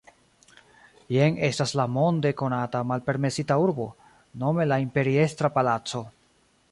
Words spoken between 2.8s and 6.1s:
Malpermesita Urbo, nome la Imperiestra Palaco.